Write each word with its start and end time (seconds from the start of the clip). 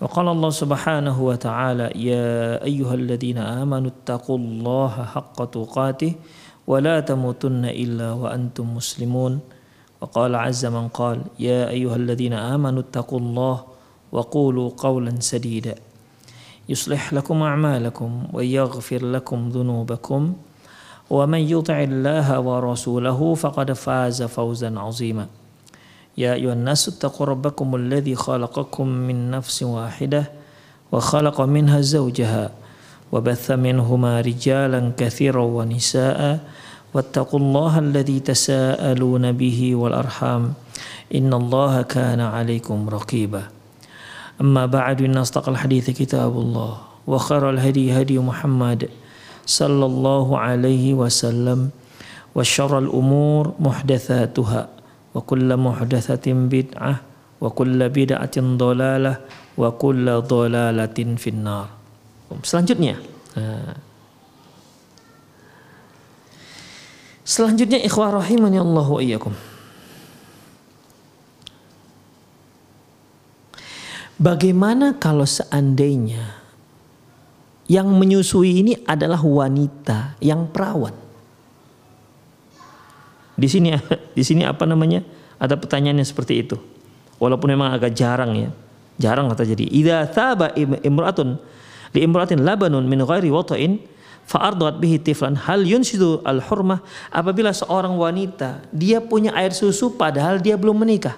وقال 0.00 0.28
الله 0.28 0.50
سبحانه 0.50 1.16
وتعالى 1.22 1.86
يا 1.96 2.64
أيها 2.64 2.94
الذين 2.94 3.38
آمنوا 3.38 3.90
اتقوا 3.90 4.38
الله 4.38 5.04
حق 5.04 5.44
تقاته 5.44 6.12
ولا 6.66 7.00
تموتن 7.00 7.64
إلا 7.64 8.12
وأنتم 8.12 8.76
مسلمون 8.76 9.40
وقال 10.00 10.34
عز 10.34 10.66
من 10.66 10.88
قال 10.88 11.20
يا 11.38 11.68
أيها 11.68 11.96
الذين 11.96 12.32
آمنوا 12.32 12.80
اتقوا 12.80 13.18
الله 13.18 13.64
وقولوا 14.12 14.70
قولا 14.76 15.20
سديدا 15.20 15.74
يصلح 16.68 17.12
لكم 17.12 17.42
أعمالكم 17.42 18.10
ويغفر 18.32 19.04
لكم 19.06 19.48
ذنوبكم 19.48 20.32
ومن 21.10 21.38
يطع 21.38 21.82
الله 21.82 22.40
ورسوله 22.40 23.34
فقد 23.34 23.72
فاز 23.72 24.22
فوزا 24.22 24.78
عظيما. 24.78 25.26
يا 26.16 26.32
أيها 26.34 26.52
الناس 26.52 26.88
اتقوا 26.88 27.26
ربكم 27.26 27.76
الذي 27.76 28.14
خلقكم 28.14 28.88
من 28.88 29.30
نفس 29.30 29.62
واحدة 29.62 30.32
وخلق 30.92 31.40
منها 31.40 31.80
زوجها 31.80 32.50
وبث 33.12 33.50
منهما 33.50 34.20
رجالا 34.20 34.80
كثيرا 34.96 35.42
ونساء 35.42 36.40
واتقوا 36.94 37.40
الله 37.40 37.78
الذي 37.78 38.20
تساءلون 38.20 39.32
به 39.32 39.60
والأرحام 39.76 40.42
إن 41.14 41.30
الله 41.34 41.82
كان 41.82 42.20
عليكم 42.20 42.88
رقيبا. 42.88 43.42
أما 44.40 44.66
بعد 44.66 45.02
إن 45.02 45.16
أصدق 45.16 45.48
الحديث 45.48 45.90
كتاب 45.90 46.32
الله 46.32 46.72
وخير 47.06 47.50
الهدي 47.50 47.92
هدي 47.92 48.18
محمد 48.18 48.88
صلى 49.46 49.86
الله 49.86 50.38
عليه 50.38 50.94
وسلم 50.94 51.70
وشر 52.34 52.78
الأمور 52.78 53.52
محدثاتها. 53.60 54.75
wa 55.16 55.24
kulla 55.24 55.56
muhdathatin 55.56 56.52
bid'ah 56.52 57.00
wa 57.40 57.48
kulla 57.48 57.88
bid'atin 57.88 58.60
dolalah 58.60 59.16
wa 59.56 59.72
kulla 59.72 60.20
dolalatin 60.20 61.16
finnar. 61.16 61.72
Selanjutnya 62.44 63.00
Selanjutnya 67.26 67.82
ikhwah 67.82 68.22
ya 68.22 68.62
Allah 68.62 68.86
wa 68.86 69.00
iyakum 69.02 69.34
Bagaimana 74.16 74.96
kalau 74.96 75.28
seandainya 75.28 76.40
yang 77.68 77.92
menyusui 77.92 78.64
ini 78.64 78.72
adalah 78.88 79.20
wanita 79.20 80.16
yang 80.24 80.48
perawan? 80.48 81.05
Di 83.36 83.46
sini 83.46 83.76
di 84.16 84.22
sini 84.24 84.42
apa 84.42 84.64
namanya? 84.64 85.04
Ada 85.36 85.60
pertanyaannya 85.60 86.02
seperti 86.02 86.40
itu. 86.40 86.56
Walaupun 87.20 87.52
memang 87.52 87.72
agak 87.72 87.92
jarang 87.92 88.32
ya. 88.36 88.50
Jarang 88.96 89.28
kata 89.28 89.44
jadi. 89.44 89.68
Idza 89.68 90.08
thaba 90.08 90.56
imra'atun 90.56 91.36
li 91.92 92.00
imra'atin 92.00 92.40
labanun 92.40 92.88
min 92.88 93.04
ghairi 93.04 93.28
wata'in 93.28 93.76
fa 94.26 94.52
ardat 94.52 94.80
bihi 94.80 94.98
tiflan 95.00 95.36
hal 95.36 95.62
yunsidu 95.62 96.24
al 96.26 96.42
hurmah 96.42 96.82
apabila 97.14 97.54
seorang 97.54 97.94
wanita 97.94 98.66
dia 98.74 98.98
punya 98.98 99.30
air 99.36 99.52
susu 99.52 99.94
padahal 99.94 100.40
dia 100.40 100.56
belum 100.56 100.82
menikah. 100.82 101.16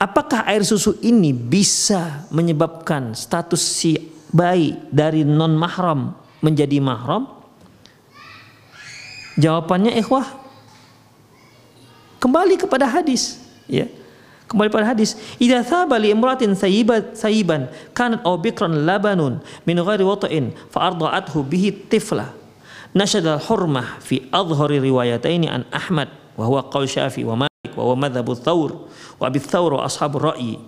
Apakah 0.00 0.48
air 0.48 0.64
susu 0.64 0.96
ini 1.04 1.30
bisa 1.30 2.24
menyebabkan 2.32 3.12
status 3.12 3.60
si 3.60 4.00
bayi 4.32 4.74
dari 4.88 5.22
non 5.22 5.52
mahram 5.54 6.16
menjadi 6.40 6.80
mahram? 6.80 7.39
Jawabannya 9.40 9.96
ikhwah 9.96 10.28
kembali 12.20 12.60
kepada 12.60 12.84
hadis, 12.84 13.40
ya. 13.64 13.88
Kembali 14.50 14.66
pada 14.66 14.90
hadis, 14.90 15.14
"Idza 15.38 15.62
thaba 15.62 15.94
li 15.94 16.10
imratin 16.10 16.58
sayyibat 16.58 17.14
sayyiban 17.14 17.70
kanat 17.94 18.18
aw 18.26 18.34
bikran 18.34 18.82
labanun 18.82 19.38
min 19.62 19.78
ghairi 19.78 20.02
wata'in 20.02 20.50
fa 20.74 20.90
arda'athu 20.90 21.46
bihi 21.46 21.86
tifla." 21.86 22.34
Nashada 22.90 23.38
al-hurmah 23.38 24.02
fi 24.02 24.26
adhhari 24.34 24.82
riwayataini 24.82 25.46
an 25.46 25.62
Ahmad 25.70 26.10
wa 26.34 26.50
huwa 26.50 26.66
qaul 26.66 26.90
Syafi'i 26.90 27.22
wa 27.22 27.46
Malik 27.46 27.70
wa 27.78 27.86
huwa 27.86 28.10
madhhabu 28.10 28.34
Thawr 28.34 28.74
wa 29.22 29.24
Abi 29.30 29.38
Thawr 29.38 29.78
wa 29.78 29.86
ashabur 29.86 30.34
ra'yi 30.34 30.58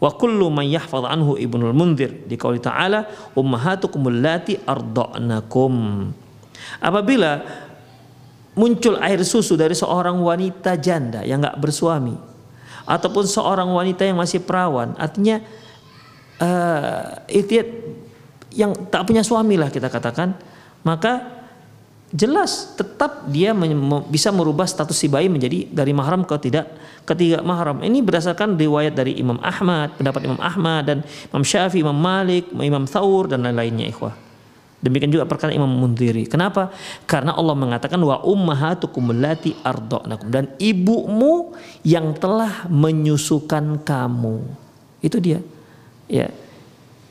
wa 0.00 0.08
kullu 0.16 0.48
man 0.48 0.64
yahfaz 0.64 1.04
anhu 1.04 1.36
Ibnul 1.36 1.76
Munzir 1.76 2.24
di 2.24 2.40
qauli 2.40 2.56
ta'ala 2.64 3.04
ummahatukum 3.36 4.00
allati 4.08 4.56
arda'nakum. 4.64 6.08
Apabila 6.80 7.44
muncul 8.56 8.96
air 9.04 9.20
susu 9.20 9.54
dari 9.54 9.76
seorang 9.76 10.16
wanita 10.16 10.80
janda 10.80 11.20
yang 11.22 11.44
nggak 11.44 11.60
bersuami 11.60 12.16
ataupun 12.88 13.28
seorang 13.28 13.68
wanita 13.68 14.08
yang 14.08 14.16
masih 14.16 14.40
perawan. 14.40 14.96
Artinya 14.96 15.44
uh, 16.40 17.20
itu 17.28 17.60
yang 18.56 18.72
tak 18.88 19.04
punya 19.04 19.20
suami 19.20 19.60
lah 19.60 19.68
kita 19.68 19.92
katakan. 19.92 20.32
Maka 20.86 21.36
jelas 22.14 22.78
tetap 22.78 23.26
dia 23.28 23.50
bisa 24.08 24.30
merubah 24.30 24.64
status 24.64 24.94
si 24.94 25.10
bayi 25.10 25.26
menjadi 25.26 25.66
dari 25.68 25.92
mahram 25.92 26.22
ke 26.22 26.38
tidak 26.40 26.70
ketiga 27.04 27.42
mahram. 27.42 27.82
Ini 27.82 28.00
berdasarkan 28.00 28.56
riwayat 28.56 28.96
dari 28.96 29.18
Imam 29.18 29.36
Ahmad 29.42 29.98
pendapat 29.98 30.24
Imam 30.24 30.40
Ahmad 30.40 30.82
dan 30.88 30.98
Imam 31.28 31.44
Syafi'i 31.44 31.82
Imam 31.82 31.98
Malik 31.98 32.48
Imam 32.54 32.86
Thawr 32.88 33.28
dan 33.28 33.44
lain-lainnya 33.44 33.90
ikhwah 33.90 34.25
Demikian 34.76 35.08
juga 35.08 35.24
perkataan 35.24 35.56
Imam 35.56 35.72
Mundhiri. 35.72 36.28
Kenapa? 36.28 36.68
Karena 37.08 37.32
Allah 37.32 37.56
mengatakan 37.56 37.96
wa 37.96 38.20
ummahatukum 38.20 39.08
allati 39.08 39.56
arda'nakum 39.64 40.28
dan 40.28 40.52
ibumu 40.60 41.56
yang 41.80 42.12
telah 42.12 42.68
menyusukan 42.68 43.80
kamu. 43.80 44.44
Itu 45.00 45.16
dia. 45.16 45.40
Ya. 46.12 46.28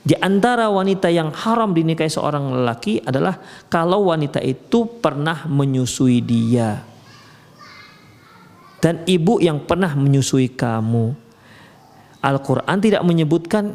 Di 0.05 0.13
antara 0.21 0.69
wanita 0.69 1.09
yang 1.09 1.33
haram 1.33 1.73
dinikahi 1.73 2.05
seorang 2.05 2.61
lelaki 2.61 3.01
adalah 3.01 3.41
kalau 3.65 4.13
wanita 4.13 4.37
itu 4.45 4.85
pernah 5.01 5.49
menyusui 5.49 6.21
dia. 6.21 6.85
Dan 8.77 9.01
ibu 9.09 9.41
yang 9.41 9.65
pernah 9.65 9.97
menyusui 9.97 10.53
kamu. 10.53 11.17
Al-Quran 12.21 12.77
tidak 12.77 13.01
menyebutkan 13.01 13.73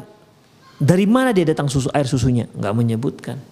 dari 0.79 1.03
mana 1.03 1.35
dia 1.35 1.43
datang 1.43 1.67
susu 1.67 1.91
air 1.91 2.07
susunya, 2.07 2.47
nggak 2.55 2.75
menyebutkan 2.75 3.50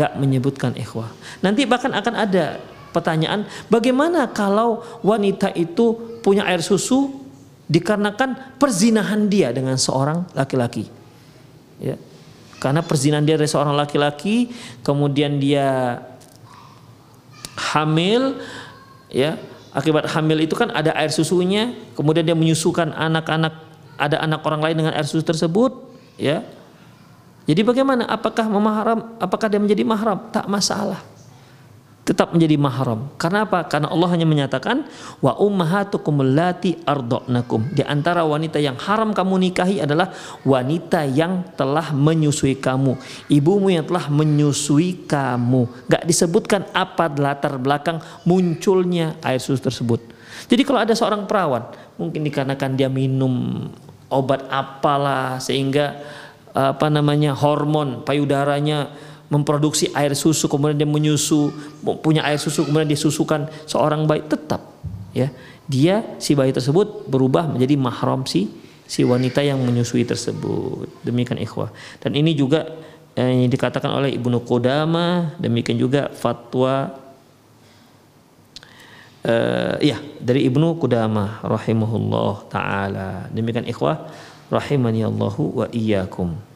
nggak 0.00 0.16
menyebutkan 0.16 0.72
ikhwah. 0.80 1.12
Nanti 1.44 1.68
bahkan 1.68 1.92
akan 1.92 2.14
ada 2.16 2.56
pertanyaan, 2.96 3.44
bagaimana 3.68 4.32
kalau 4.32 4.80
wanita 5.04 5.52
itu 5.52 6.16
punya 6.24 6.48
air 6.48 6.64
susu 6.64 7.20
dikarenakan 7.68 8.56
perzinahan 8.56 9.28
dia 9.28 9.52
dengan 9.52 9.76
seorang 9.76 10.24
laki-laki? 10.32 10.88
Ya. 11.76 12.00
Karena 12.56 12.80
perzinahan 12.80 13.28
dia 13.28 13.36
dari 13.36 13.44
seorang 13.44 13.76
laki-laki, 13.76 14.48
kemudian 14.80 15.36
dia 15.36 16.00
hamil, 17.76 18.40
ya. 19.12 19.36
Akibat 19.70 20.08
hamil 20.16 20.48
itu 20.48 20.56
kan 20.56 20.72
ada 20.72 20.96
air 20.96 21.12
susunya, 21.12 21.76
kemudian 21.92 22.24
dia 22.24 22.34
menyusukan 22.34 22.90
anak-anak, 22.90 23.54
ada 24.00 24.16
anak 24.18 24.40
orang 24.48 24.64
lain 24.64 24.76
dengan 24.80 24.92
air 24.96 25.04
susu 25.04 25.22
tersebut, 25.22 25.76
ya 26.16 26.42
Jadi 27.48 27.60
bagaimana? 27.64 28.04
Apakah 28.08 28.46
memahram? 28.46 29.16
Apakah 29.16 29.48
dia 29.48 29.60
menjadi 29.60 29.82
mahram? 29.84 30.28
Tak 30.30 30.46
masalah. 30.46 31.00
Tetap 32.00 32.34
menjadi 32.34 32.58
mahram. 32.58 33.06
Karena 33.20 33.46
apa? 33.46 33.62
Karena 33.70 33.86
Allah 33.86 34.08
hanya 34.10 34.26
menyatakan 34.26 34.82
wa 35.22 35.36
ummahatukum 35.38 36.26
allati 36.26 36.74
arda'nakum. 36.82 37.70
Di 37.70 37.86
antara 37.86 38.26
wanita 38.26 38.58
yang 38.58 38.74
haram 38.82 39.14
kamu 39.14 39.50
nikahi 39.50 39.78
adalah 39.78 40.10
wanita 40.42 41.06
yang 41.06 41.46
telah 41.54 41.94
menyusui 41.94 42.58
kamu. 42.58 42.98
Ibumu 43.30 43.70
yang 43.70 43.86
telah 43.86 44.10
menyusui 44.10 45.06
kamu. 45.06 45.86
Gak 45.86 46.02
disebutkan 46.08 46.66
apa 46.74 47.06
latar 47.14 47.60
belakang 47.62 48.02
munculnya 48.26 49.14
air 49.22 49.38
susu 49.38 49.62
tersebut. 49.62 50.02
Jadi 50.50 50.66
kalau 50.66 50.82
ada 50.82 50.96
seorang 50.96 51.30
perawan, 51.30 51.68
mungkin 51.94 52.26
dikarenakan 52.26 52.74
dia 52.74 52.90
minum 52.90 53.68
obat 54.10 54.42
apalah 54.50 55.38
sehingga 55.38 55.94
apa 56.54 56.90
namanya 56.90 57.32
hormon 57.36 58.02
payudaranya 58.02 58.90
memproduksi 59.30 59.88
air 59.94 60.12
susu 60.18 60.50
kemudian 60.50 60.74
dia 60.74 60.90
menyusu 60.90 61.54
punya 62.02 62.26
air 62.26 62.36
susu 62.36 62.66
kemudian 62.66 62.90
disusukan 62.90 63.46
seorang 63.64 64.04
bayi 64.04 64.26
tetap 64.26 64.60
ya. 65.14 65.30
Dia 65.70 66.18
si 66.18 66.34
bayi 66.34 66.50
tersebut 66.50 67.06
berubah 67.06 67.46
menjadi 67.46 67.78
mahram 67.78 68.26
si 68.26 68.50
si 68.90 69.06
wanita 69.06 69.38
yang 69.38 69.62
menyusui 69.62 70.02
tersebut. 70.02 70.90
Demikian 71.06 71.38
ikhwah. 71.38 71.70
Dan 72.02 72.18
ini 72.18 72.34
juga 72.34 72.66
eh, 73.14 73.46
yang 73.46 73.46
dikatakan 73.46 73.86
oleh 73.86 74.18
Ibnu 74.18 74.42
Qudama 74.42 75.38
demikian 75.38 75.78
juga 75.78 76.10
fatwa 76.10 76.90
eh, 79.24 79.94
ya 79.94 79.98
dari 80.20 80.44
Ibnu 80.48 80.76
Qudama 80.80 81.40
rahimahullah 81.44 82.34
taala. 82.52 83.08
Demikian 83.32 83.64
ikhwah 83.64 84.10
rahimani 84.50 85.06
Allahu 85.06 85.62
wa 85.62 85.66
iyyakum 85.70 86.49